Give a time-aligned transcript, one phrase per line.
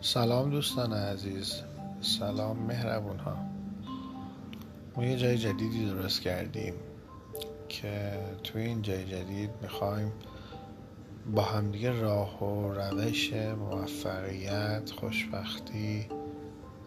[0.00, 1.54] سلام دوستان عزیز.
[2.00, 3.36] سلام مهربون ها.
[4.96, 6.74] ما یه جای جدیدی درست کردیم
[7.68, 10.12] که توی این جای جدید می‌خوایم
[11.34, 16.06] با همدیگه راه و روش موفقیت خوشبختی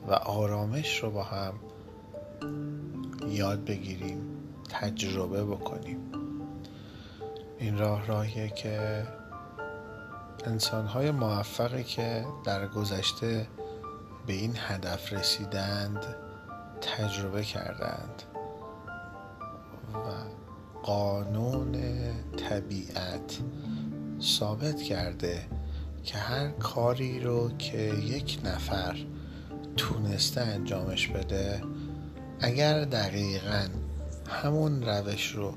[0.07, 1.53] و آرامش رو با هم
[3.27, 4.21] یاد بگیریم
[4.69, 5.99] تجربه بکنیم.
[7.59, 9.03] این راه راهیه که
[10.47, 13.47] انسان های موفقی که در گذشته
[14.27, 16.15] به این هدف رسیدند
[16.81, 18.23] تجربه کردند
[19.93, 19.97] و
[20.83, 21.75] قانون
[22.37, 23.39] طبیعت
[24.21, 25.45] ثابت کرده
[26.03, 28.97] که هر کاری رو که یک نفر
[29.77, 31.61] تونسته انجامش بده
[32.39, 33.67] اگر دقیقا
[34.27, 35.53] همون روش رو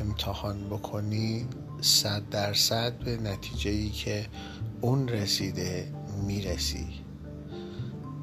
[0.00, 1.46] امتحان بکنی
[1.80, 4.26] صد درصد به نتیجه ای که
[4.80, 5.94] اون رسیده
[6.26, 6.86] می‌رسی.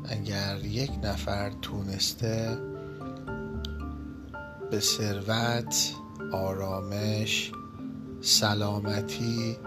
[0.09, 2.57] اگر یک نفر تونسته
[4.71, 5.93] به ثروت
[6.33, 7.51] آرامش
[8.21, 9.57] سلامتی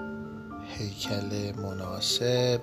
[0.79, 2.61] هیکل مناسب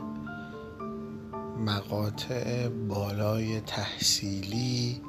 [1.58, 5.02] مقاطع بالای تحصیلی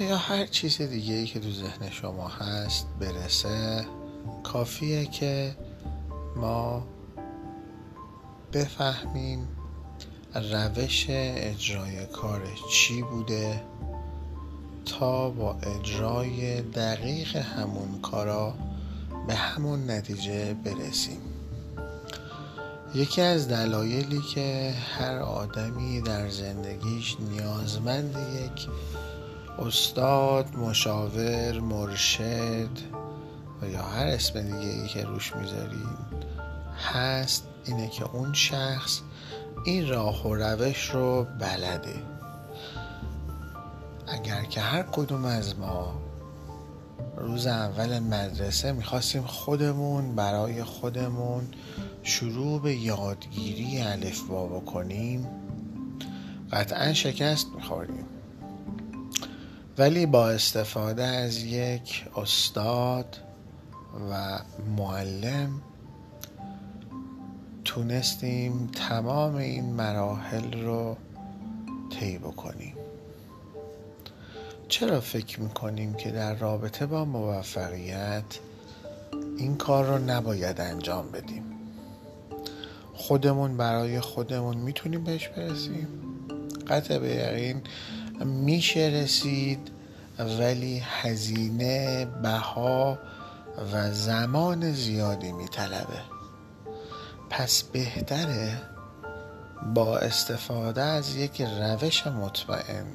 [0.00, 3.86] و یا هر چیز دیگه ای که تو ذهن شما هست برسه
[4.42, 5.56] کافیه که
[6.36, 6.86] ما
[8.52, 9.48] بفهمیم
[10.34, 13.60] روش اجرای کار چی بوده
[14.86, 18.54] تا با اجرای دقیق همون کارا
[19.26, 21.20] به همون نتیجه برسیم.
[22.94, 28.68] یکی از دلایلی که هر آدمی در زندگیش نیازمند یک
[29.58, 33.03] استاد مشاور مرشد
[33.70, 35.98] یا هر اسم دیگه ای که روش می‌ذاریم
[36.92, 39.00] هست اینه که اون شخص
[39.64, 42.02] این راه و روش رو بلده.
[44.06, 45.94] اگر که هر کدوم از ما
[47.16, 51.48] روز اول مدرسه می‌خواستیم خودمون برای خودمون
[52.02, 55.28] شروع به یادگیری الفبا بکنیم
[56.52, 58.04] قطعا شکست می‌خوریم
[59.78, 63.16] ولی با استفاده از یک استاد
[64.10, 64.38] و
[64.76, 65.60] معلم
[67.64, 70.96] تونستیم تمام این مراحل رو
[71.90, 72.74] طی بکنیم.
[74.68, 78.24] چرا فکر می‌کنیم که در رابطه با موفقیت
[79.38, 81.42] این کار رو نباید انجام بدیم؟
[82.94, 85.88] خودمون برای خودمون می‌تونیم بهش برسیم؟
[86.68, 87.62] قطع به یقین
[88.24, 89.70] میشه رسید
[90.18, 92.98] ولی هزینه بها
[93.72, 96.00] و زمان زیادی میطلبه.
[97.30, 98.62] پس بهتره
[99.74, 102.86] با استفاده از یک روش مطمئن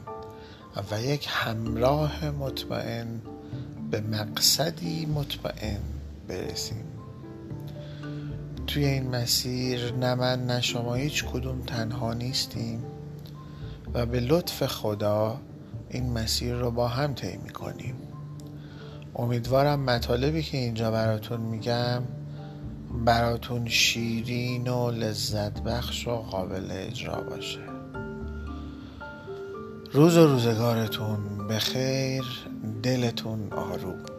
[0.92, 3.22] و یک همراه مطمئن
[3.92, 5.80] به مقصدی مطمئن
[6.28, 6.86] برسیم.
[8.68, 12.84] توی این مسیر نه من نه شما هیچ کدوم تنها نیستیم
[13.94, 15.42] و به لطف خدا
[15.90, 17.96] این مسیر رو با هم طی می‌کنیم.
[19.16, 22.04] امیدوارم مطالبی که اینجا براتون میگم
[23.06, 27.60] براتون شیرین و لذت بخش و قابل اجرا باشه.
[29.94, 32.24] روز و روزگارتون به خیر
[32.84, 34.19] دلتون آروم.